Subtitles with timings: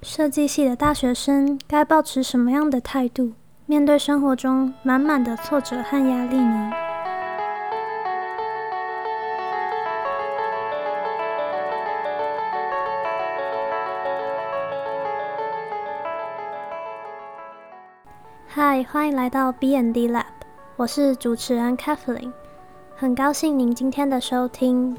[0.00, 3.32] 设计系的大学生该保持什么样的态度，
[3.66, 6.72] 面对生活中满满的挫折和压力呢？
[18.46, 20.24] 嗨，欢迎来到 B N D Lab，
[20.76, 22.30] 我是主持人 Kathleen，
[22.94, 24.96] 很高兴您今天的收听。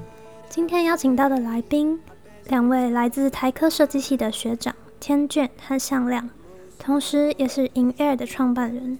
[0.50, 2.02] 今天邀请到的来宾，
[2.48, 4.76] 两位来自台科设计系的学长。
[5.00, 6.30] 天卷和向量，
[6.78, 9.00] 同时也是 In Air 的创办人，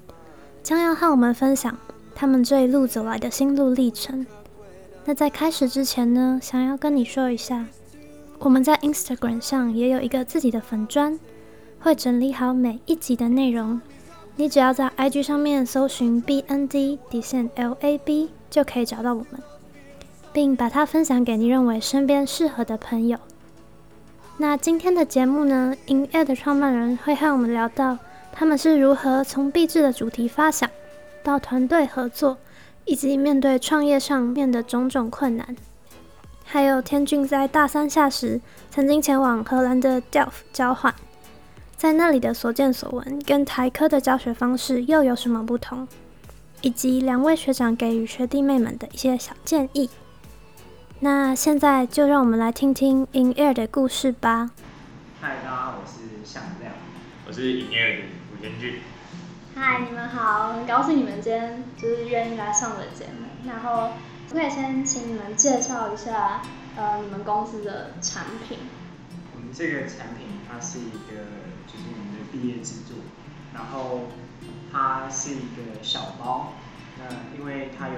[0.64, 1.78] 将要和我们分享
[2.16, 4.26] 他们这一路走来的心路历程。
[5.06, 7.66] 那在开始之前呢，想要跟你说一下，
[8.40, 11.20] 我们在 Instagram 上也有一个自己的粉砖，
[11.80, 13.82] 会整理好每一集的内容。
[14.36, 19.42] 你只要在 IG 上面搜寻 BND 底线 LAB 就可以找到我们，
[20.32, 23.18] 并把它分享给你认为身边适合的朋友。
[24.42, 27.98] 那今天的节目呢，In Air 的创办人会和我们聊到
[28.32, 30.70] 他们是如何从壁纸的主题发想
[31.22, 32.38] 到团队合作，
[32.86, 35.58] 以及面对创业上面的种种困难。
[36.46, 38.40] 还有天俊在大三下时
[38.72, 40.96] 曾经前往荷兰的 Delft 交换，
[41.76, 45.86] 在那里的所见所闻跟台科的教学方式又有什么不同，
[46.62, 49.90] 以及两位学长给予学弟妹们的一些小建议。
[51.02, 54.52] 那现在就让我们来听听 In Air 的故事吧。
[55.22, 56.74] 嗨，大家好，我是向亮，
[57.26, 58.82] 我是 In Air 的吴天俊。
[59.56, 63.48] 嗨，你们好，很高兴你们今天就是愿意来上我的节目。
[63.48, 63.92] 然后
[64.30, 66.42] 可以先请你们介绍一下
[66.76, 68.58] 呃你们公司的产品。
[69.34, 71.24] 我们这个产品它是一个
[71.66, 72.98] 就是我们的毕业制作，
[73.54, 74.10] 然后
[74.70, 76.56] 它是一个小包，
[76.98, 77.96] 那因为它有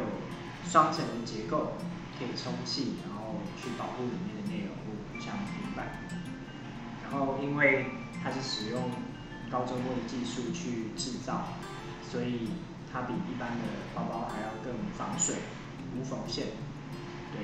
[0.69, 1.73] 双层的结构。
[2.21, 5.87] 可以充气，然后去保护里面的内容物，像平板。
[7.03, 7.87] 然后因为
[8.23, 8.91] 它是使用
[9.49, 11.47] 高周末的技术去制造，
[12.07, 12.49] 所以
[12.93, 13.63] 它比一般的
[13.95, 15.35] 包包还要更防水、
[15.97, 16.45] 无缝线。
[17.33, 17.41] 对，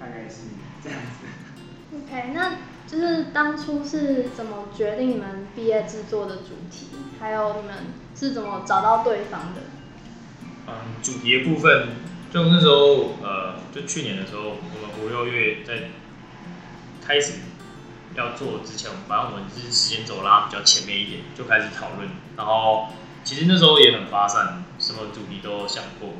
[0.00, 0.48] 大概是
[0.82, 1.96] 这样子。
[1.96, 2.56] OK，那
[2.86, 6.88] 就是当初是怎么决定你们毕业制作的主题？
[7.20, 7.76] 还有你们
[8.16, 9.62] 是怎么找到对方的？
[10.66, 12.07] 嗯，主题的部分。
[12.30, 15.88] 就那时候，呃，就去年的时候，我们五六月在
[17.02, 17.40] 开始
[18.14, 22.06] 要做之前，反正我们就是时间轴拉比较前面一点，就开始讨论。
[22.36, 22.88] 然后
[23.24, 26.10] 其实那时候也很发散，什么主题都想过，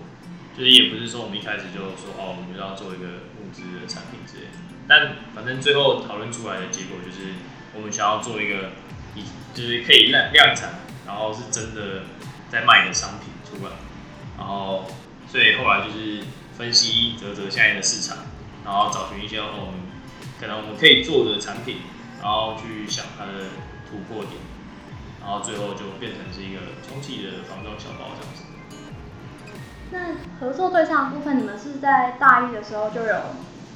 [0.56, 3.04] 就是也不是说我们一开始就说哦，我们就要做一个
[3.36, 4.48] 物资的产品之类。
[4.88, 7.34] 但反正最后讨论出来的结果就是，
[7.74, 8.70] 我们想要做一个，
[9.14, 12.04] 以就是可以量量产，然后是真的
[12.48, 13.72] 在卖的商品出来，
[14.38, 14.86] 然后。
[15.30, 16.24] 所以后来就是
[16.56, 18.16] 分析泽泽现在的市场，
[18.64, 19.74] 然后找寻一些我们
[20.40, 21.82] 可能我们可以做的产品，
[22.22, 23.32] 然后去想它的
[23.88, 24.40] 突破点，
[25.20, 28.44] 然后最后就变成是一个充气的防撞小包这样子。
[29.90, 33.14] 那合作对象部分，你们是在大一的时候就有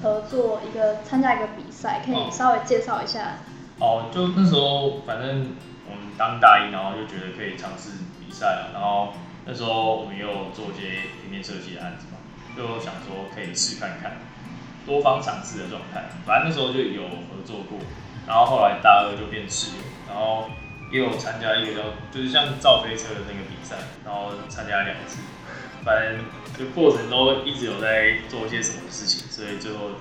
[0.02, 3.36] 合作一个参加一个比赛，可以稍微介绍一下？
[3.78, 9.12] 哦，就那时候反正我们当大一，然后就觉得可以尝试比赛了，然后。
[9.44, 12.18] 那时候我们又做一些平面设计的案子嘛，
[12.56, 14.18] 就想说可以试看看，
[14.86, 16.10] 多方尝试的状态。
[16.24, 17.80] 反正那时候就有合作过，
[18.24, 20.48] 然后后来大二就变室友，然后
[20.92, 21.82] 也有参加一个叫
[22.12, 25.18] 就是像造飞车的那个比赛，然后参加两次。
[25.84, 26.24] 反正
[26.56, 29.98] 就过程中一直有在做一些什么事情，所以最后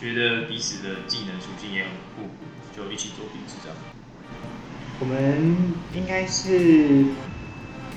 [0.00, 3.76] 觉得彼此的技能属性也很互补，就一起做彼此这样。
[5.00, 7.04] 我们应该是。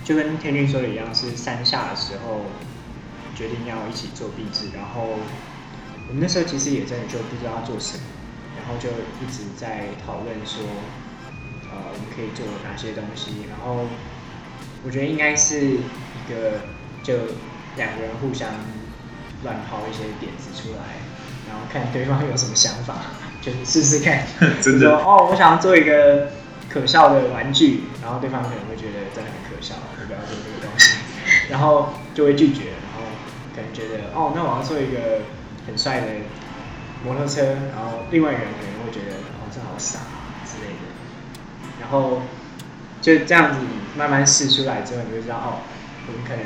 [0.04, 2.46] 就跟天君说的一样，是三下的时候
[3.36, 5.08] 决定要一起做壁纸，然后
[6.10, 8.04] 我们那时候其实也真的就不知道要做什么，
[8.58, 10.64] 然后就一直在讨论说，
[11.72, 13.46] 呃，我们可以做哪些东西。
[13.50, 13.86] 然后
[14.84, 16.62] 我觉得应该是一个
[17.04, 17.14] 就
[17.78, 18.50] 两个人互相
[19.44, 20.98] 乱抛一些点子出来，
[21.48, 22.96] 然后看对方有什么想法，
[23.42, 24.26] 就试试看。
[24.62, 26.32] 真的哦，我想要做一个
[26.70, 29.76] 可笑的玩具，然后对方可能会觉得真的很可笑。
[30.12, 30.92] 不要做这个东西，
[31.50, 33.08] 然后就会拒绝，然后
[33.56, 35.24] 可能觉得哦，那我要做一个
[35.66, 36.08] 很帅的
[37.06, 37.42] 摩托车，
[37.72, 40.00] 然后另外一个人可能会觉得哦，这好傻
[40.46, 40.84] 之类的，
[41.80, 42.24] 然后
[43.02, 43.60] 就这样子
[43.96, 45.64] 慢慢试出来之后，你就知道哦，
[46.08, 46.44] 我们可能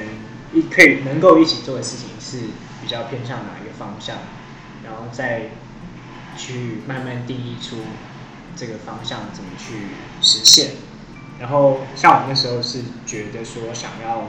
[0.54, 2.46] 一可以能够一起做的事情是
[2.84, 4.18] 比较偏向哪一个方向，
[4.84, 5.50] 然后再
[6.38, 7.78] 去慢慢定义出
[8.56, 9.88] 这个方向怎么去
[10.22, 10.76] 实现。
[11.40, 14.28] 然后像我那时候是觉得说想要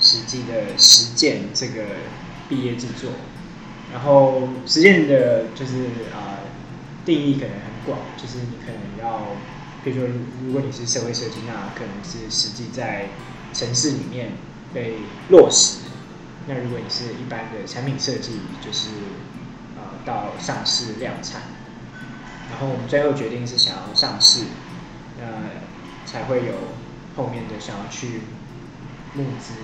[0.00, 1.84] 实际的实践这个
[2.48, 3.10] 毕业制作，
[3.92, 5.84] 然后实践的就是
[6.14, 6.40] 啊
[7.04, 9.36] 定义可能很广，就是你可能要
[9.84, 10.14] 比如说，
[10.46, 13.08] 如果你是社会设计，那可能是实际在
[13.52, 14.32] 城市里面
[14.72, 14.94] 被
[15.28, 15.80] 落实；
[16.48, 18.88] 那如果你是一般的产品设计，就是
[19.76, 21.42] 呃到上市量产。
[22.50, 24.44] 然后我们最后决定是想要上市，
[25.20, 25.26] 呃，
[26.06, 26.52] 才会有
[27.16, 28.22] 后面的想要去
[29.14, 29.54] 募资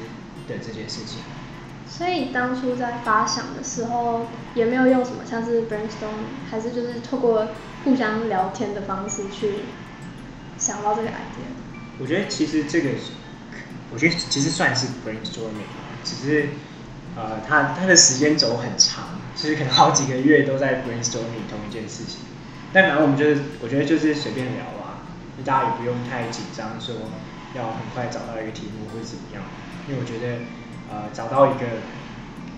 [0.49, 1.19] 的这件事情。
[1.89, 7.49] 所以当初在发想的时候，也没有用什么像是 brainstorm，还是就是透过
[7.85, 9.55] 互相聊天的方式去
[10.57, 11.51] 想到这个 idea。
[11.99, 12.91] 我觉得其实这个，
[13.93, 15.67] 我觉得其实算是 brainstorming，
[16.05, 16.49] 只是
[17.17, 22.21] 呃，它它的时间轴很长，其实可能好几个月都在 brainstorming 同一件事情。
[22.73, 24.65] 但反正我们就是，我觉得就是随便聊
[25.37, 26.95] 啊，大家也不用太紧张，说
[27.55, 29.43] 要很快找到一个题目或者怎么样，
[29.89, 30.43] 因为我觉得。
[30.93, 31.67] 呃，找到一个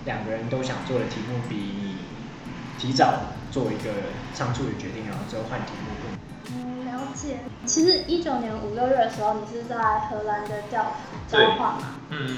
[0.06, 1.96] 两个人都想做的题目，比你
[2.78, 3.12] 提早
[3.50, 3.90] 做一个
[4.32, 6.56] 仓促的决定，然后之后换题目更。
[6.56, 7.40] 嗯，了解。
[7.66, 9.76] 其实一九年五六月的时候，你是在
[10.08, 10.94] 荷兰的教
[11.28, 11.78] 交换嘛？
[12.08, 12.36] 嗯嗯。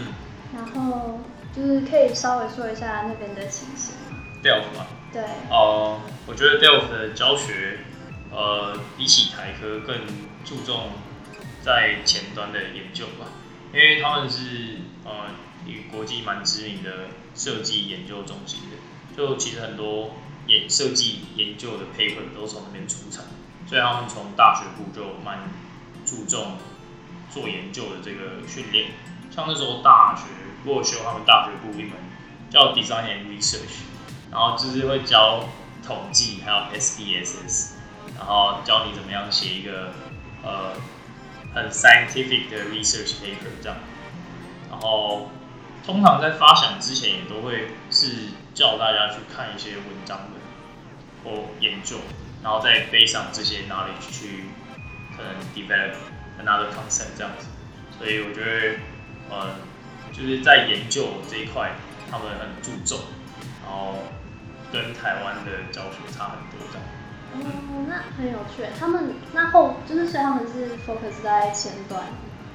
[0.56, 1.20] 然后
[1.54, 4.86] 就是可以稍微说一下那边的情形吗？Delft 吗？
[5.12, 5.22] 对。
[5.48, 7.78] 哦，我觉得 Delft 的教学，
[8.34, 9.96] 呃，比起台科更
[10.44, 10.90] 注重
[11.62, 13.26] 在前端的研究吧，
[13.72, 15.12] 因为他们是呃。
[15.66, 20.10] 一个国际蛮知名的设计研究中心的，就其实很多
[20.46, 23.24] 研设计研究的 paper 都从那边出产，
[23.66, 25.48] 所以他们从大学部就蛮
[26.04, 26.58] 注重
[27.30, 28.90] 做研究的这个训练。
[29.34, 30.24] 像那时候大学，
[30.66, 31.92] 我修他们大学部一门
[32.50, 33.86] 叫 Design and Research，
[34.30, 35.48] 然后就是会教
[35.82, 37.70] 统计，还有 SPSS，
[38.18, 39.92] 然后教你怎么样写一个
[40.42, 40.72] 呃
[41.54, 43.76] 很 scientific 的 research paper 这样，
[44.70, 45.30] 然后。
[45.86, 50.30] 通常在发想之前，也都会是叫大家去看一些文章的
[51.22, 51.98] 或研究，
[52.42, 54.44] 然后再背上这些 knowledge 去
[55.14, 55.92] 可能 develop
[56.42, 57.48] another concept 这样子。
[57.98, 58.78] 所以我觉得，
[59.28, 59.56] 呃，
[60.10, 61.72] 就是在研究这一块，
[62.10, 63.00] 他们很注重，
[63.62, 63.98] 然后
[64.72, 66.88] 跟台湾的教学差很多这样。
[67.42, 68.64] 哦，那很有趣。
[68.78, 72.02] 他们那后就是所以他们是 focus 在前端。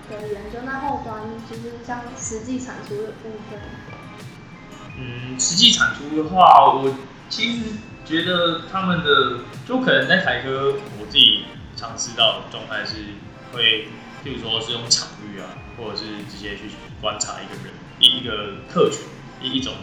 [0.09, 3.59] 的研究那后端就是像实际产出的部分。
[4.97, 6.95] 嗯，实际产出的话，我
[7.29, 7.73] 其实
[8.03, 13.05] 觉得他们的就可能在台科，我自己尝试到的状态是
[13.53, 13.87] 会，
[14.25, 15.45] 譬如说是用场域啊，
[15.77, 16.63] 或者是直接去
[16.99, 19.01] 观察一个人一一个客群
[19.43, 19.75] 一一种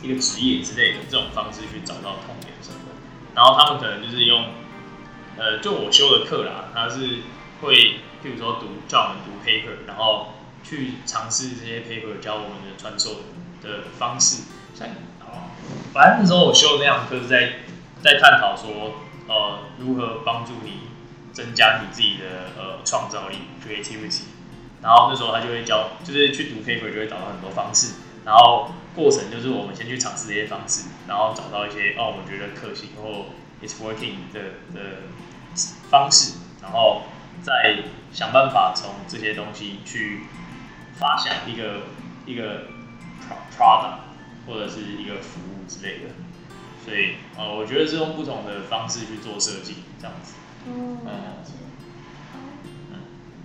[0.00, 2.78] 一个职业之类的这种方式去找到痛点什么。
[3.34, 4.46] 然后他们可能就是用，
[5.36, 7.18] 呃，就我修的课啦，他是
[7.62, 8.00] 会。
[8.20, 10.34] 譬如说读叫我们读 paper，然后
[10.64, 13.10] 去尝试这些 paper 教我们的传授
[13.62, 14.42] 的方式。
[14.74, 14.88] 像
[15.20, 15.54] 哦，
[15.94, 17.60] 反正那时候我修的那堂课是在
[18.02, 18.94] 在探讨说，
[19.28, 20.88] 呃，如何帮助你
[21.32, 24.22] 增加你自己的呃创造力 creativity。
[24.82, 27.94] 然后那时候他就会教，就是去读 paper 就会找到很多方式，
[28.28, 33.32] 然后过程就是我们先去尝试这些方式，然后找到一些哦，我觉得可行或
[33.64, 35.08] it's working 的的
[35.90, 37.04] 方式，然后。
[37.40, 40.22] 再想办法从这些东西去
[40.98, 41.82] 发想一个
[42.26, 42.66] 一个
[43.56, 43.98] product
[44.44, 46.10] 或者是一个服务之类的，
[46.84, 50.34] 所以呃，我觉得是用不同的方式去做设计，这样子。
[50.66, 50.98] 嗯，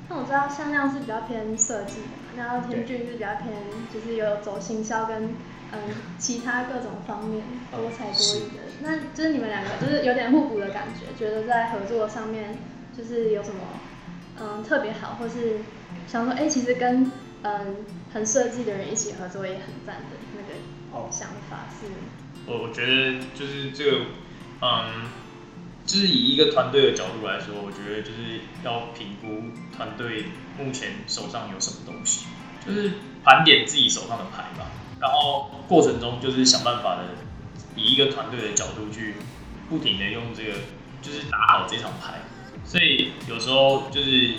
[0.09, 3.53] 那我知道向量是比较偏设计的嘛，然后天俊是比较偏
[3.93, 5.35] 就是有走行销跟
[5.71, 5.79] 嗯
[6.17, 12.57] 其他各种方面多才多艺的，那就是你们两个就是有点互补的感觉，觉得在合作上面。
[12.95, 13.59] 就是有什么
[14.39, 15.61] 嗯特别好，或是
[16.05, 17.11] 想说哎，其实跟
[17.41, 17.77] 嗯
[18.13, 21.87] 很设计的人一起合作也很赞的那个想法是。
[22.45, 23.97] 我我觉得就是这个
[24.61, 25.09] 嗯，
[25.93, 29.43] 就是以一个团队的角度来说，我觉得就是要评估
[29.77, 30.25] 团队
[30.57, 32.25] 目前手上有什么东西，
[32.65, 34.71] 就是盘点自己手上的牌吧。
[35.00, 37.03] 然后过程中就是想办法的
[37.75, 39.17] 以一个团队的角度去
[39.69, 40.53] 不停的用这个，
[41.03, 42.21] 就是打好这场牌。
[42.65, 44.38] 所以有时候就是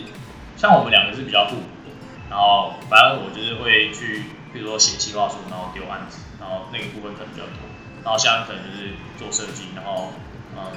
[0.56, 1.94] 像我们两个是比较互补的，
[2.28, 7.62] 然后反正我就是会去，比如说写计划书，然后丢案子，然后那个部分可能比较多，
[8.02, 10.11] 然后下面可能就是做设计，然后
[10.56, 10.73] 嗯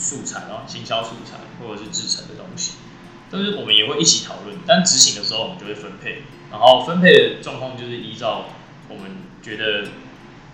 [0.00, 2.72] 素材，然后行销素材或者是制成的东西，
[3.30, 8.46] 但是我们也会一起讨论，但执行的时候我们就会分配，然后分配的状况就是依照
[8.88, 9.88] 我们觉得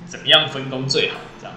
[0.04, 1.54] 怎么样分工最好这样。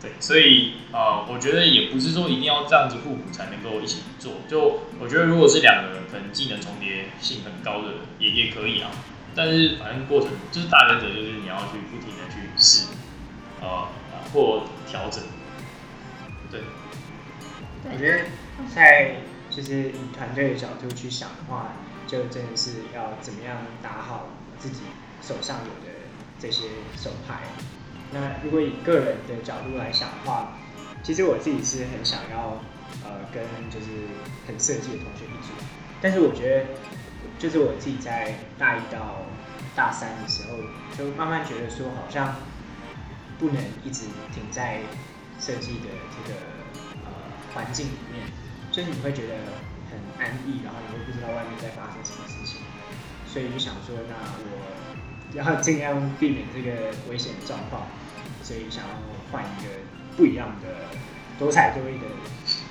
[0.00, 4.34] 对，所以啊，我觉得也不是说一定要这样子互补才能够一起做。
[4.48, 8.92] 就我觉得，如果是两个人可能技能重叠性很高的，也也可以啊。
[9.34, 12.86] 但是反正过程就是大原则，就是你要去不停的去试，
[13.60, 13.88] 呃，
[14.32, 15.20] 或调整。
[16.50, 16.60] 对。
[17.90, 18.24] 我觉得
[18.74, 19.16] 在
[19.50, 21.72] 就就是以团队的角度去想的话，
[22.06, 24.82] 就真的是要怎么样打好自己
[25.20, 25.92] 手上有的
[26.38, 27.40] 这些手牌。
[28.12, 30.52] 那如果以个人的角度来想的话，
[31.02, 32.62] 其实我自己是很想要
[33.04, 33.86] 呃跟就是
[34.46, 35.52] 很设计的同学一组，
[36.00, 36.66] 但是我觉得
[37.36, 39.26] 就是我自己在大一到
[39.74, 40.56] 大三的时候，
[40.96, 42.36] 就慢慢觉得说好像
[43.40, 44.82] 不能一直停在
[45.38, 46.38] 设计的这个
[47.04, 47.10] 呃
[47.54, 48.26] 环境里面，
[48.72, 49.34] 所以你会觉得
[49.90, 52.60] 很安逸，然后你会不知道外面在发生什么事情，
[53.26, 54.14] 所以就想说，那
[54.44, 54.58] 我
[55.34, 57.86] 要尽量避免这个危险的状况，
[58.42, 58.90] 所以想要
[59.30, 59.70] 换一个
[60.16, 60.68] 不一样的
[61.38, 62.06] 多彩多艺的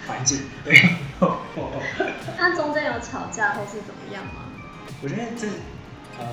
[0.08, 0.42] 环境。
[0.66, 0.76] 对，
[2.38, 4.44] 那中间有吵架或是怎么样吗？
[5.02, 5.48] 我觉得这
[6.20, 6.26] 呃，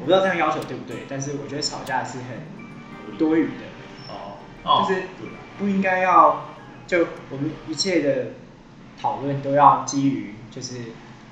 [0.00, 3.64] 我不知道这样要求对不对，但是我觉得吵架是很多余的。
[4.64, 5.02] 哦，就是
[5.58, 6.54] 不应该要
[6.86, 8.32] 就我们一切的
[9.00, 10.76] 讨论都要基于就是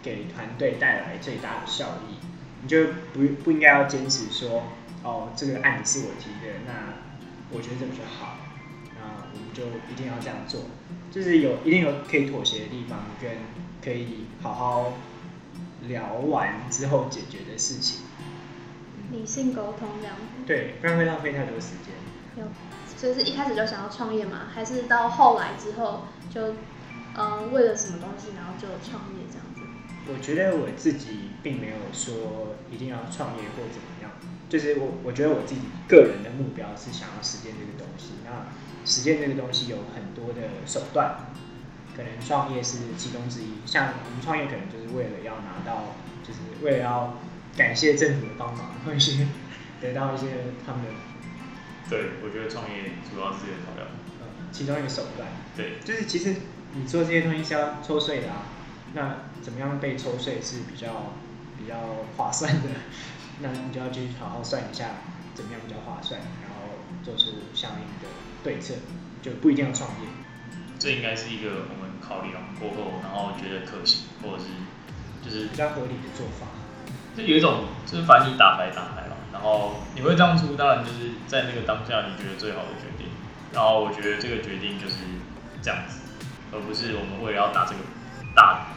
[0.02, 2.16] 给团队带来最大的效益，
[2.62, 4.64] 你就不不应该要坚持说
[5.02, 6.94] 哦这个案子是我提的，那
[7.50, 8.36] 我觉得这比较好，
[8.94, 10.62] 那我们就一定要这样做，
[11.10, 13.30] 就是有一定有可以妥协的地方，跟
[13.82, 14.92] 可以好好
[15.88, 18.00] 聊完之后解决的事情，
[19.12, 20.16] 理性沟通这样。
[20.46, 22.44] 对，不然会浪费太多时间。
[23.06, 26.56] 就是一开始就想要创业嘛，还是到后来之后就，
[27.14, 29.60] 呃，为了什么东西然后就创业这样子？
[30.10, 34.10] 我觉得我自己并没有说一定要创业或怎么样，
[34.48, 38.14] 就是我我觉得我自己个人的目标是想要实践这个东西。
[38.24, 38.50] 那
[38.84, 41.30] 实践这个东西有很多的手段，
[41.96, 43.62] 可能创业是其中之一。
[43.64, 45.94] 像我们创业可能就是为了要拿到，
[46.26, 47.14] 就是为了要
[47.56, 49.24] 感谢政府的帮忙，或者是
[49.80, 50.26] 得到一些
[50.66, 50.82] 他们
[51.88, 53.86] 对，我觉得创业主要是这个考量。
[54.20, 55.28] 呃其中一个手段。
[55.56, 56.36] 对，就是其实
[56.74, 58.46] 你做这些东西是要抽税的啊，
[58.94, 61.12] 那怎么样被抽税是比较
[61.58, 61.74] 比较
[62.16, 62.68] 划算的，
[63.40, 65.02] 那你就要去好好算一下
[65.34, 68.08] 怎么样比较划算，然后做出相应的
[68.42, 68.74] 对策，
[69.20, 70.08] 就不一定要创业。
[70.78, 74.48] 这应该是一个我们考量过后，然后觉得可行，或者是
[75.22, 76.46] 就是比较合理的做法。
[77.16, 79.05] 就有一种，就是反正你打牌打牌嘛，
[79.36, 83.08] 然后你会这样出，当然就是在那个当下你觉得最好的决定。
[83.52, 84.96] 然后我觉得这个决定就是
[85.60, 86.00] 这样子，
[86.52, 87.80] 而不是我们为了要打这个
[88.34, 88.68] 大，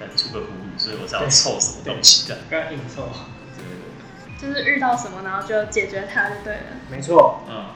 [0.00, 2.38] 再出个呼所以我才要凑什么东西的。
[2.48, 3.10] 不要硬凑。
[3.54, 3.76] 对对
[4.38, 6.62] 对，就是遇到什么然后就解决它就对了。
[6.90, 7.66] 没错，嗯，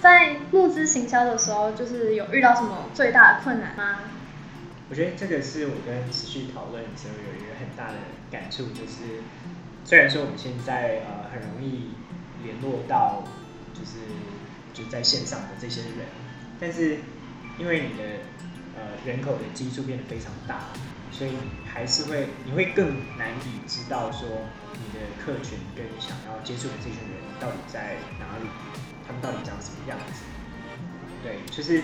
[0.00, 3.98] 在募资行销的时候，就是有遇到什么最大的困难吗？
[4.88, 7.98] 我觉得这个是我跟持续讨论的时候有一个很大的
[8.30, 9.22] 感触，就是
[9.84, 11.90] 虽然说我们现在呃很容易
[12.44, 13.24] 联络到
[13.74, 13.98] 就是
[14.72, 16.06] 就在线上的这些人，
[16.60, 16.98] 但是
[17.58, 18.04] 因为你的
[18.76, 20.66] 呃人口的基数变得非常大，
[21.10, 21.32] 所以
[21.66, 24.28] 还是会你会更难以知道说
[24.74, 28.48] 你的客群跟你想要接触的这群人到底在哪里，
[29.06, 30.22] 他们到底长什么样子。
[31.22, 31.82] 对，就是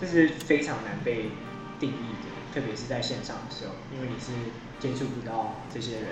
[0.00, 1.30] 这是非常难被
[1.78, 4.32] 定义的，特别是在线上的时候，因为你是
[4.80, 6.04] 接触不到这些人，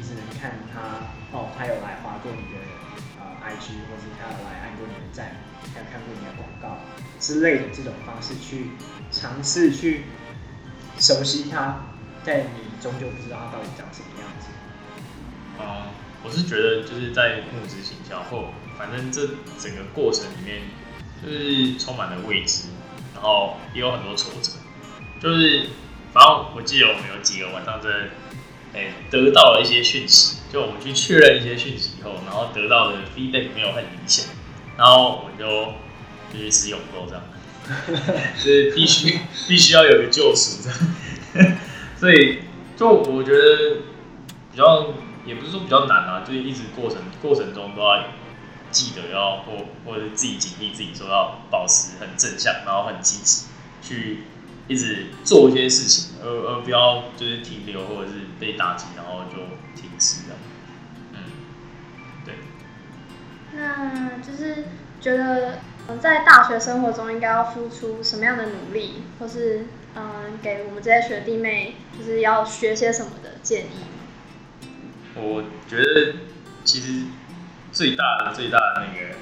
[0.00, 2.56] 你只能看他哦，他有来划过你的
[3.20, 5.36] 呃 IG，或是他有来按过你的赞，
[5.74, 6.80] 还有看过你的广告
[7.20, 8.70] 之类的这种方式去
[9.12, 10.06] 尝试去
[10.98, 11.84] 熟悉他，
[12.24, 14.48] 但你终究不知道他到底长什么样子。
[15.60, 15.92] 嗯，
[16.24, 19.26] 我是觉得就是在募资行销后，反正这
[19.58, 20.62] 整个过程里面
[21.22, 22.68] 就是充满了未知，
[23.12, 24.52] 然后也有很多挫折。
[25.20, 25.68] 就是
[26.10, 28.08] 反正我记得我们有几个晚上在，
[28.74, 34.26] 哎、得到了一些讯息，就我们去确认一些讯息以后，然后得到的 feedback 没有很理想，
[34.76, 35.74] 然后我们就
[36.32, 37.22] 就去吃永够这样，
[38.36, 40.70] 就是必须 必须要有个救赎这
[41.40, 41.52] 样，
[41.98, 42.42] 所以
[42.76, 43.78] 就我觉得
[44.52, 44.94] 比较
[45.26, 48.04] 也不是说比较难啊，就是一直过程过程中都要
[48.70, 49.52] 记得要或
[49.84, 53.46] 或者是自己警惕自己，说要保持很正向，然后很积极，
[53.82, 54.20] 去
[54.70, 59.38] 一直做一些事情，而而不要就是停留或者是被打击，然后就
[59.74, 60.38] 停止这样。
[61.14, 61.18] 嗯，
[62.24, 62.34] 对，
[63.56, 64.66] 那就是
[65.00, 65.58] 觉得，
[65.88, 74.68] 嗯，在大学生活中应该要付出什么样的努力，或是嗯，给我们这些学弟妹就是要学些什么的建议？
[75.16, 76.14] 我觉得
[76.64, 77.06] 其实
[77.72, 79.16] 最大的最大的那个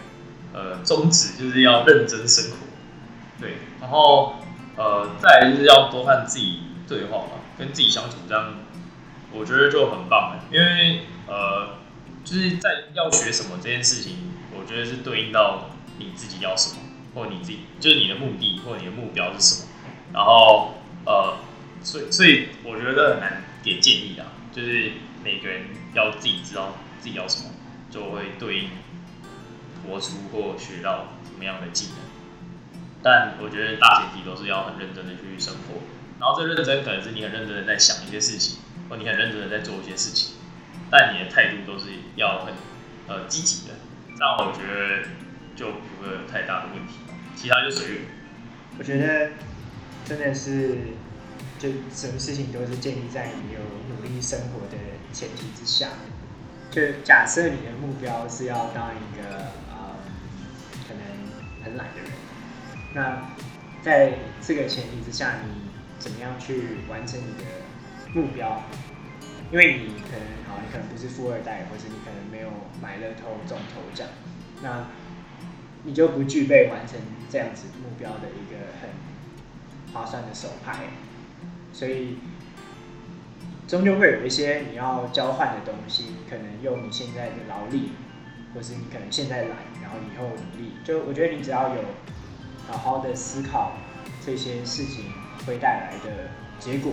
[0.53, 2.57] 呃宗旨就是要认真生活，
[3.41, 4.35] 对，然后
[4.79, 8.55] 呃再来就是要多和自己对话嘛，跟自己相处，这样
[9.33, 11.77] 我觉得就很棒了，因为呃
[12.25, 14.17] 就是在要学什么这件事情，
[14.57, 16.77] 我觉得是对应到你自己要什么，
[17.15, 19.69] 或你自己就是你的目的或你的目标是什么，
[20.15, 21.39] 然后呃
[21.83, 24.93] 所以所以我觉得很难给建议啊，就是
[25.25, 25.63] 每个人
[25.95, 27.51] 要自己知道自己要什么，
[27.91, 28.71] 就会对应
[29.87, 32.08] 活出或学到什么样的技能。
[33.03, 35.81] 但我觉得大前提都是要很认真的去生活，
[36.19, 40.37] 然后这认真可能是你很认真的在想一些事情，或你很认真的在做一些事情，
[40.91, 42.55] 但你的态度都是要很
[43.07, 43.75] 呃积极的，
[44.17, 45.09] 这样我觉得
[45.55, 46.95] 就不会有太大的问题，
[47.37, 48.03] 其他就随缘。
[48.79, 49.31] 我觉得
[50.05, 50.79] 真的是，
[51.59, 53.61] 就什么事情都是建立在你有
[53.95, 54.77] 努力生活的
[55.13, 55.89] 前提之下。
[56.71, 59.37] 就假设你的目标是要当一个
[59.73, 59.97] 呃，
[60.87, 62.11] 可能很懒的人，
[62.95, 63.31] 那
[63.83, 67.45] 在这个前提之下，你怎么样去完成你的
[68.15, 68.63] 目标？
[69.51, 72.49] 因为你可能好，你可能不是富二代，或者你可能没有
[72.83, 74.07] 买乐透中头奖，
[74.63, 74.87] 那
[75.85, 76.99] 你就不具备完成
[77.31, 78.91] 这样子目标的一个很
[79.95, 80.89] 划算的手牌，
[81.73, 82.19] 所以
[83.67, 87.93] 终究会有一些你要交换的东西，可能用你现在的劳力，
[88.55, 90.73] 或是你可能现在懒，然后以后努力。
[90.85, 91.83] 就我觉得你只要有
[92.69, 93.73] 好好的思考
[94.25, 95.07] 这些事情
[95.47, 96.29] 会带来的
[96.61, 96.93] 结果，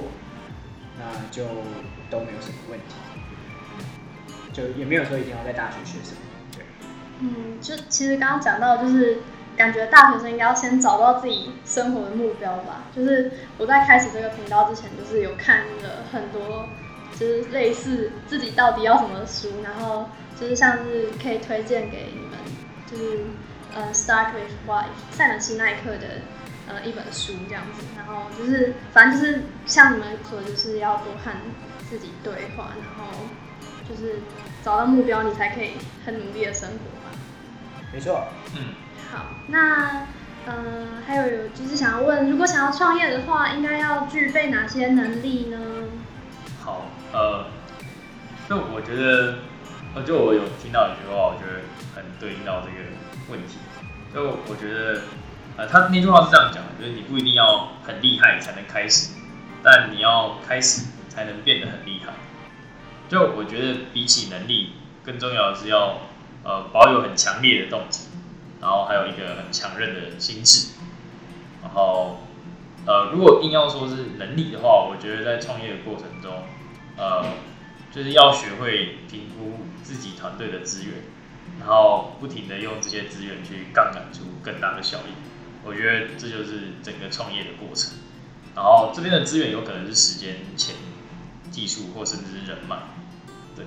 [0.98, 1.44] 那就
[2.10, 2.96] 都没有什么问题。
[4.53, 6.22] 就也没有说一定要在大学学什么，
[6.55, 6.63] 对。
[7.20, 9.17] 嗯，就其实刚刚讲到，就是
[9.58, 12.86] 感觉大学生应该要先找到自己生活的目标吧。
[12.96, 16.70] 就是我在开始这个频道之前，就是有看了很多，
[17.20, 20.08] 就是类似自己到底要什么书，然后
[20.39, 22.39] 就是像是可以推荐给你们，
[22.89, 23.25] 就是
[23.75, 26.22] 呃，Start with Why 塞伦西奈克的
[26.67, 27.84] 呃一本书这样子。
[27.96, 31.32] 然后就是反正就是像你们说，就是要多和
[31.89, 33.12] 自己对话，然后
[33.88, 34.20] 就是
[34.63, 35.74] 找到目标，你才可以
[36.05, 37.15] 很努力的生活嘛。
[37.94, 38.74] 没错，嗯，
[39.12, 40.08] 好，那
[40.48, 45.60] 嗯、呃还有就是想要问，如果想要创业的话，应该要具备哪些能力呢？
[46.63, 47.46] 好，呃，
[48.50, 49.38] 那我觉得，
[50.03, 51.62] 就我有听到一句话，我觉得
[51.95, 52.89] 很对应到这个
[53.29, 53.58] 问题。
[54.13, 55.01] 就我觉得，
[55.58, 59.13] 呃，他那句话是这样讲，就是你不一定要很厉害才能开始，
[59.63, 62.13] 但你要开始才能变得很厉害。
[63.10, 65.99] 就我觉得比起能力，更重要的是要
[66.43, 68.08] 呃保有很强烈的动机，
[68.62, 70.73] 然后还有一个很强韧的心智。
[71.62, 72.19] 然后
[72.86, 76.43] 呃，如果硬要说是能力的话，我觉得在创业的过程中，
[76.97, 77.25] 呃，
[77.95, 80.95] 就是要学会评估自己团队的资源，
[81.62, 85.13] 然后不停的用这些资源去杠杆出更大的效益。
[85.63, 87.93] 我觉得这就是整个创业的过程。
[88.53, 90.75] 然后这边的资源有可能是时间、钱、
[91.49, 92.75] 技术，或甚至是人脉。
[93.55, 93.65] 对，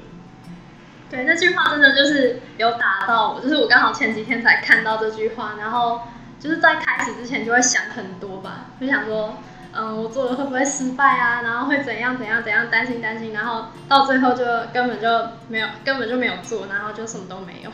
[1.08, 6.02] 对，那句话真的就是有打到我，就是我刚好前几天才看到这句话，然后
[6.38, 9.38] 就是在开始之前就会想很多吧，就想说，
[9.72, 11.42] 嗯，我做了会不会失败啊？
[11.42, 15.09] 然后会怎样怎样怎样，担心担心，然后到最后就根本就
[15.48, 17.70] 没有，根本就没有做，然后就什么都没有，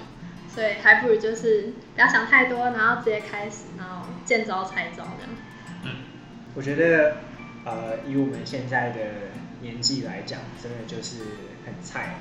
[0.48, 5.94] 所以还不如就是不要想太多，然后直接开始，然后见招拆招这样。
[6.54, 7.16] 我觉得，
[7.64, 9.00] 呃，以我们现在的
[9.60, 11.18] 年纪来讲，真的就是
[11.64, 12.16] 很菜，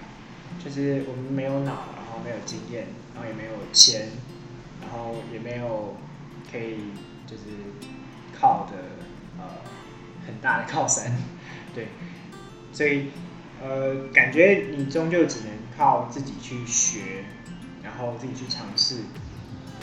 [0.63, 4.09] 就是我们没有脑，然后没有经验，然后也没有钱，
[4.81, 5.95] 然后也没有
[6.51, 6.91] 可以
[7.27, 7.43] 就是
[8.39, 9.02] 靠的
[9.43, 9.69] 呃
[10.25, 11.11] 很大的靠山，
[11.75, 11.87] 对，
[12.71, 13.11] 所以
[13.61, 17.25] 呃感觉你终究只能靠自己去学，
[17.83, 18.97] 然后自己去尝试，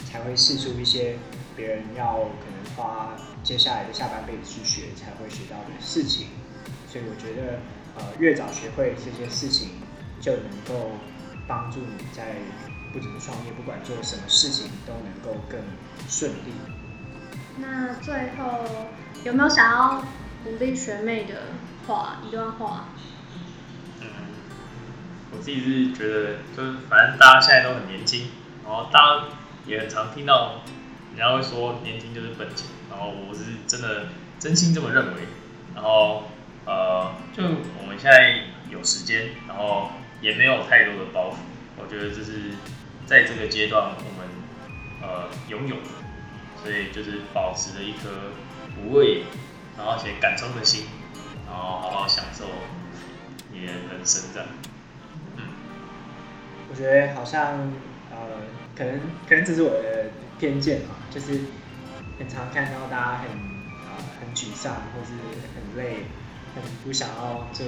[0.05, 1.17] 才会试出一些
[1.55, 6.27] 别人要可能花接下来的下半辈子去学才会学到的事情。
[6.87, 7.59] 所以我觉得，
[7.97, 9.69] 呃，越早学会这些事情，
[10.19, 10.91] 就能够
[11.47, 12.35] 帮助你在
[12.91, 15.59] 不只是创业，不管做什么事情都能够更
[16.09, 16.51] 顺利。
[17.57, 18.65] 那最后
[19.23, 20.03] 有没有想要
[20.43, 21.35] 鼓励学妹的
[21.87, 22.85] 话，一段话？
[24.01, 24.07] 嗯，
[25.31, 28.29] 我自己是觉得，就是反正大家现在都很年轻，
[28.65, 29.23] 然后大家
[29.65, 30.61] 也很常听到
[31.11, 34.07] 人家会说年轻就是本钱，然后我是真的
[34.39, 35.21] 真心这么认为。
[35.75, 36.23] 然后
[36.65, 41.35] 呃，就我们现在有时间，然后也没有太多的包袱，
[41.77, 42.51] 我觉得这是
[43.05, 44.27] 在这个阶段我们
[45.01, 45.89] 呃拥有的，
[46.63, 48.09] 所以就是保持着一颗
[48.83, 49.23] 无畏，
[49.77, 50.85] 然后且敢冲的心，
[51.47, 52.45] 然后好好享受
[53.51, 54.47] 你的人生这样。
[55.37, 55.43] 嗯，
[56.69, 57.71] 我觉得好像
[58.11, 58.17] 呃，
[58.75, 61.41] 可能可能这是我的偏见嘛，就是
[62.19, 65.13] 很常看到大家很呃很沮丧，或是
[65.55, 66.05] 很累，
[66.53, 67.65] 很不想要做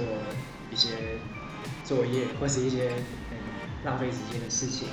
[0.71, 0.89] 一些
[1.83, 3.37] 作业或是一些很
[3.83, 4.87] 浪费时间的事情。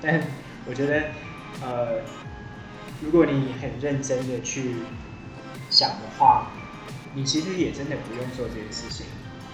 [0.00, 0.20] 但
[0.66, 1.10] 我觉得
[1.62, 2.00] 呃，
[3.00, 4.76] 如果你很认真的去
[5.70, 6.50] 想的话，
[7.14, 9.06] 你其实也真的不用做这件事情。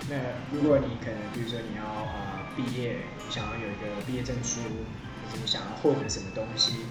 [0.09, 0.17] 那
[0.53, 6.87] 如果你可能，比如说你要呃毕业，你想要有一个毕业证书，或者你想要获得什么东西，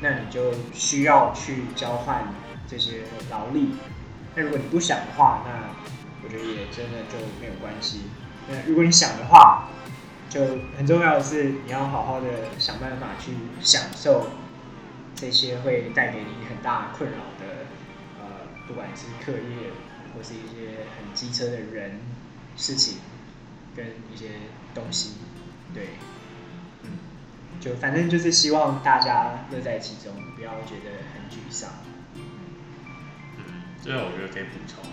[0.00, 2.32] 那你就需要去交换
[2.66, 3.70] 这些劳力。
[4.34, 5.70] 那如果你不想的话，那
[6.24, 8.02] 我觉得也真的就没有关系。
[8.48, 9.68] 那如果你想的话，
[10.28, 10.40] 就
[10.76, 12.26] 很重要的是你要好好的
[12.58, 14.28] 想办法去享受
[15.20, 17.66] 这些会带给你很大困扰的，
[18.20, 19.72] 呃，不管是课业
[20.14, 22.00] 或是一些很机车的人、
[22.56, 22.98] 事情
[23.74, 24.26] 跟一些
[24.74, 25.14] 东西，
[25.74, 25.88] 对，
[26.84, 26.90] 嗯，
[27.60, 31.70] 就反正就是希望大家乐在其中，不要觉得很沮丧。
[32.14, 34.84] 嗯，这边我觉得可以补充。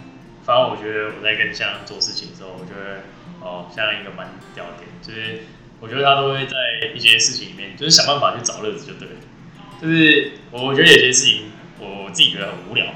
[0.44, 3.02] 反正我觉得我在跟向阳做事情的时候，我觉得
[3.42, 5.44] 哦，向阳一个蛮屌点，就是
[5.80, 6.56] 我觉得他都会在
[6.96, 9.16] 一些事情里面，就是想办法去找乐子就对了。
[9.86, 12.88] 就是我觉得有些事情我自己觉得很无聊，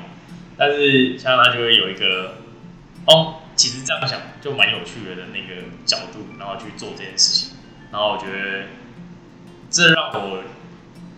[0.58, 2.38] 但是像他就会有一个
[3.06, 7.58] 哦，其实这样想就蛮有趣的的那个角度，然后去做这件事情。
[7.92, 8.70] 然后我觉得
[9.70, 10.44] 这让我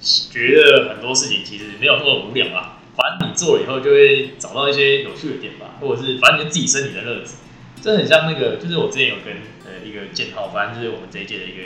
[0.02, 2.80] 觉得很多事情其实没有那么无聊啦。
[2.94, 7.38] 反正你做了以后就会找到一些有趣的点吧，或者是反正你自己生你的乐子。
[7.82, 11.64] 这很像那个，就是我之前有跟呃一个建浩，反正就是我们这一届的一个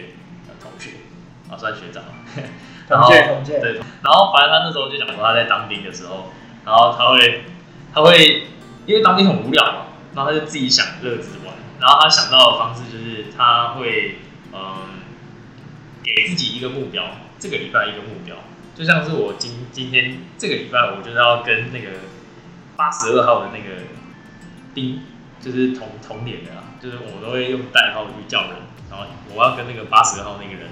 [0.62, 0.92] 同学，
[1.50, 2.04] 啊算学长，
[2.88, 6.32] 然后对，然后反正他那时候就讲说他在当兵的时候，
[6.66, 7.44] 然后他会
[7.94, 8.48] 他会
[8.86, 9.78] 因为当兵很无聊嘛，
[10.14, 14.20] 然后他就自己想乐子玩，然后他想到的方式就是他会
[14.54, 14.60] 嗯
[16.04, 17.04] 给自己一个目标，
[17.40, 18.36] 这个礼拜一个目标，
[18.76, 21.90] 就像是我今今天这个礼拜我就是要跟那个
[22.76, 23.82] 八十二号的那个
[24.76, 25.02] 兵，
[25.42, 28.52] 就是同同年的啊，就是我都会用代号去叫人，
[28.92, 30.70] 然后我要跟那个八十二号那个人，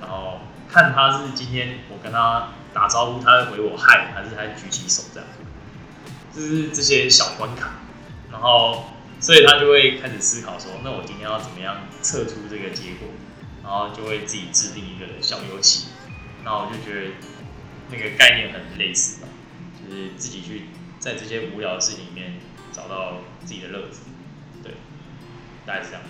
[0.00, 5.28] 然后看他是今天我跟他打招呼，他会回我嗨，还是他举起手这样，
[6.34, 7.70] 就是这些小关卡，
[8.30, 8.84] 然后
[9.20, 13.08] 所以他就会开始思考说，那我今天要怎么样测出这个结果，
[13.64, 15.88] 然后就会自己制定一个小游戏，
[16.44, 17.14] 然后我就觉得
[17.90, 19.28] 那个概念很类似吧，
[19.80, 20.66] 就是自己去
[20.98, 22.34] 在这些无聊的事情里面
[22.72, 24.02] 找到自己的乐子，
[24.62, 24.74] 对，
[25.64, 26.02] 大概是这样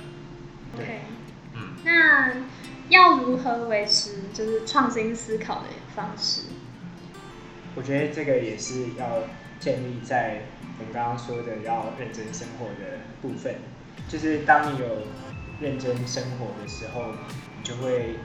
[0.75, 1.01] ，OK，
[1.55, 1.77] 嗯。
[1.85, 2.33] 那
[2.89, 6.43] 要如何维持就是创新思考的方式？
[7.75, 9.25] 我觉得这个也是要
[9.61, 10.43] 建立在
[10.79, 13.57] 我们刚刚说的要认真生活的部分。
[14.09, 14.87] 就是当你有
[15.61, 17.13] 认真生活的时候，
[17.57, 18.17] 你就会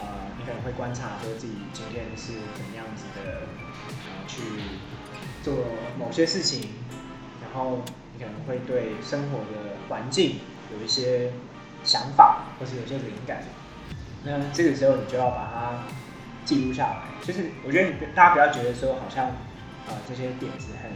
[0.00, 0.06] 呃，
[0.38, 3.40] 你可能会观察说自己今天是怎么样子的，
[4.06, 4.42] 呃，去
[5.42, 5.54] 做
[5.98, 6.68] 某些事情，
[7.42, 7.82] 然后
[8.16, 10.36] 你可能会对生活的环境
[10.72, 11.32] 有一些
[11.82, 13.42] 想法，或是有些灵感。
[14.24, 15.84] 那这个时候你就要把它
[16.44, 17.02] 记录下来。
[17.22, 19.26] 就是我觉得你大家不要觉得说好像
[19.88, 20.90] 呃这些点子很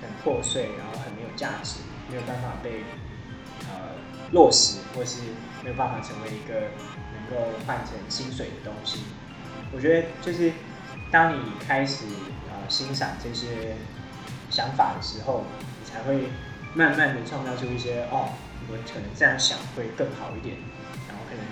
[0.00, 2.84] 很破碎，然后很没有价值，没有办法被
[3.68, 3.94] 呃
[4.32, 5.20] 落实，或是
[5.62, 6.68] 没有办法成为一个
[7.14, 9.00] 能够换成薪水的东西。
[9.74, 10.52] 我觉得就是
[11.10, 12.04] 当你开始
[12.50, 13.76] 呃欣赏这些
[14.50, 15.44] 想法的时候，
[15.80, 16.28] 你才会
[16.74, 18.30] 慢慢的创造出一些哦，
[18.68, 20.56] 我可能这样想会更好一点，
[21.08, 21.44] 然后可能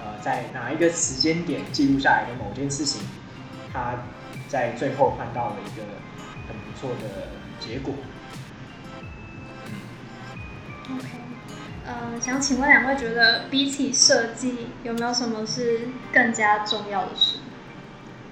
[0.00, 3.02] 呃在哪一个时间点记录下来的某件事情，
[3.72, 3.94] 它
[4.48, 5.84] 在最后换到了一个
[6.46, 7.28] 很不错的
[7.60, 7.94] 结果。
[10.90, 11.06] OK，
[11.86, 17.40] 呃，想请问两位，觉得比起设计，有没有什么是更加重要的事？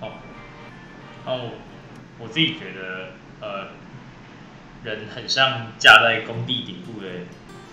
[0.00, 0.12] 哦，
[1.26, 1.50] 哦
[2.18, 3.68] 我自己觉得，呃，
[4.84, 7.08] 人很像架在工地顶部的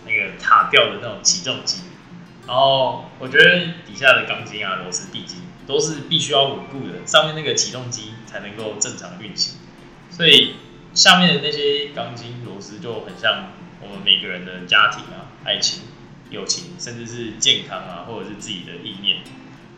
[0.05, 1.81] 那个塔吊的那种起重机，
[2.47, 9.55] 然后我觉得底下的钢筋啊、螺丝、地基都是必须要稳固的，上面那个起重机才能够正常运行，
[10.09, 10.55] 所以
[10.93, 15.83] 下面的那些钢筋、螺丝就很像我们每个人的家庭啊、爱情、
[16.29, 19.19] 友情，甚至是健康啊，或者是自己的意念，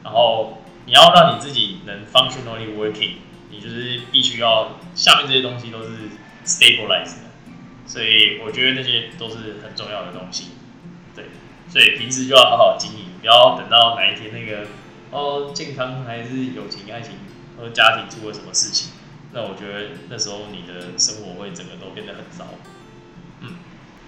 [0.03, 3.13] 然后你要让你自己能 functionally working，
[3.49, 5.89] 你就是必须要下面这些东西都是
[6.45, 7.31] stabilized 的，
[7.86, 10.52] 所以我觉得那些都是很重要的东西。
[11.15, 11.26] 对，
[11.69, 14.67] 所以平时就要好好经营，不要等到哪一天那个
[15.12, 17.13] 哦健康还是友情、爱情
[17.58, 18.91] 或者家庭出了什么事情，
[19.34, 22.45] 那我觉得那时候你的生活会整个都变得很糟。
[23.41, 23.56] 嗯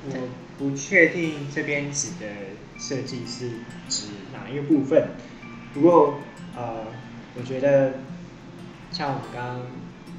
[0.09, 2.25] 我不确定这边指的
[2.79, 3.49] 设计是
[3.89, 5.09] 指哪一个部分，
[5.73, 6.19] 不过
[6.55, 6.85] 呃，
[7.35, 7.95] 我觉得
[8.91, 9.55] 像我们刚刚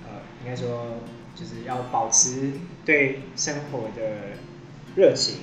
[0.05, 0.99] 呃，应该说
[1.39, 2.53] 就是要保持
[2.85, 4.39] 对生活的
[4.97, 5.37] 热情，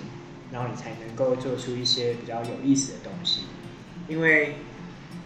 [0.51, 3.43] 然后你才能够做出一些比较有意思的东西，
[4.10, 4.55] 因为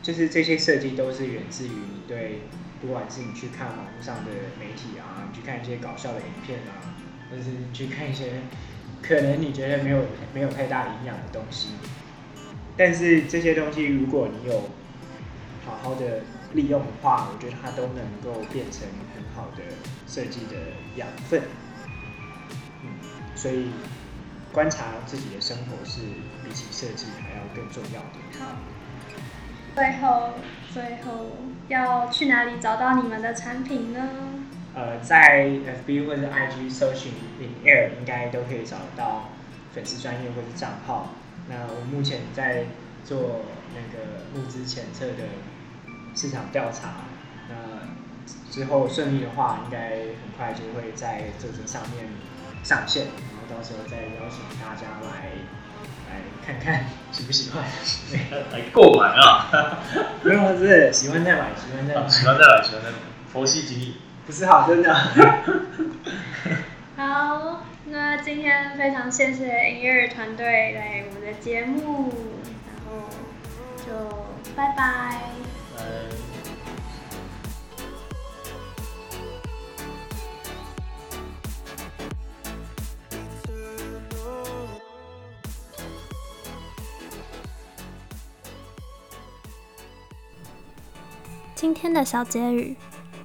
[0.03, 2.41] 就是这些设计都是源自于你对，
[2.81, 6.93] 不管是你去看网络上的媒体啊，你去看一些搞笑的影片啊，
[7.31, 8.41] 或者是去看一些
[9.01, 11.69] 可能你觉得没有没有太大营养的东西，
[12.77, 14.69] 但是这些东西如果你有
[15.69, 16.21] 好好的
[16.53, 18.81] 利用的话，我觉得它都能够变成
[19.15, 19.63] 很好的
[20.07, 20.55] 设计的
[20.95, 21.43] 养分。
[22.83, 22.89] 嗯，
[23.35, 23.69] 所以
[24.51, 26.01] 观察自己的生活是
[26.43, 28.39] 比起设计还要更重要的。
[28.39, 28.59] 好，
[29.75, 30.33] 最后
[30.73, 34.09] 最后要去哪里找到你们的产品呢？
[34.75, 39.29] 呃，在 FB 或者 IG 搜寻 In Air 应该都可以找到
[39.73, 41.13] 粉丝专业或者账号。
[41.49, 42.65] 那我目前在
[43.03, 43.41] 做
[43.73, 45.23] 那个募资前测的
[46.15, 46.89] 市场调查，
[47.49, 47.55] 那
[48.51, 52.07] 之后顺利的话，应该很快就会在这个上面
[52.63, 55.31] 上线，然后到时候再邀请大家来
[56.09, 57.63] 来看看喜不喜欢，
[58.51, 59.47] 来购买啊！
[60.21, 62.95] 不用是喜欢再买，喜欢再买，喜欢再买，喜欢再买，
[63.31, 63.95] 佛系经历。
[64.25, 64.93] 不是好，真的。
[66.97, 72.13] 好，那今天非常谢谢音乐团队来我们的节目，
[72.67, 73.09] 然后
[73.77, 73.83] 就
[74.55, 75.21] 拜拜
[91.55, 92.77] 今天的小结语。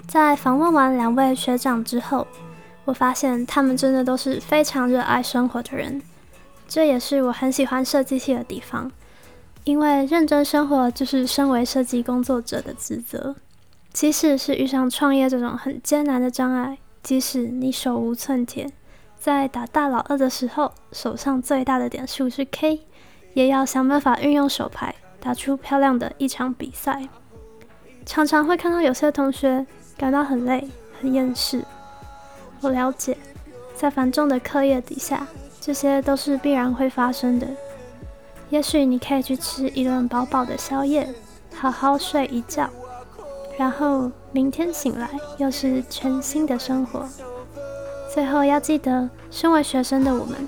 [0.08, 2.26] 在访问完两位学长之后，
[2.84, 6.02] 我发现他们真的都是非常热爱生活的人，
[6.66, 8.90] 这也是我很喜欢设计系的地方。
[9.64, 13.34] 因为认真生活就是身为设计工作者的职责。
[13.92, 18.70] 即使是遇上创业这种很艰难的障碍，即使你手无寸铁，
[19.18, 22.80] 在打大老二的时候手上最大的点数是 K，
[23.32, 27.08] 也要想办法运用手牌打出漂亮的一场比赛。
[28.06, 29.66] 常常会看到有些同学。
[29.96, 30.68] 感到很累、
[31.00, 31.64] 很厌世。
[32.60, 33.16] 我了解，
[33.76, 35.24] 在繁重的课业底下，
[35.60, 37.46] 这些都是必然会发生的。
[38.50, 41.12] 也许你可以去吃一顿饱饱的宵夜，
[41.54, 42.68] 好好睡一觉，
[43.58, 47.08] 然后明天醒来又是全新的生活。
[48.12, 50.46] 最后要记得，身为学生的我们，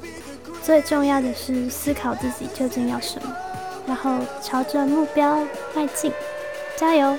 [0.62, 3.34] 最重要的是思考自己究竟要什么，
[3.86, 5.38] 然后朝着目标
[5.74, 6.12] 迈进，
[6.76, 7.18] 加油！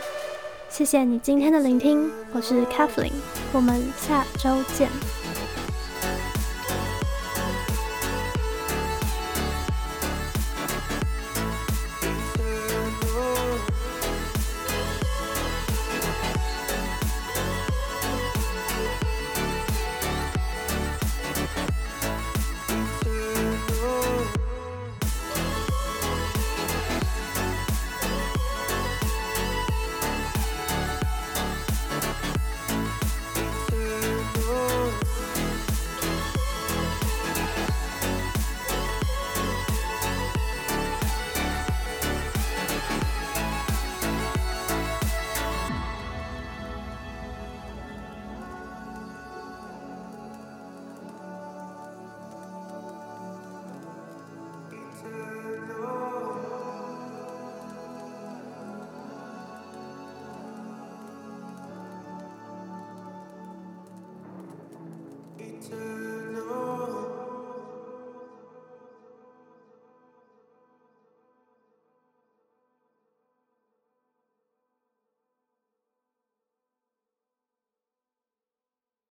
[0.70, 3.12] 谢谢你今天的聆听，我是 Kathleen，
[3.52, 4.90] 我们下周见。